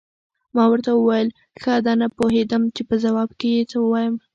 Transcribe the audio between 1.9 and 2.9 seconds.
نه پوهېدم چې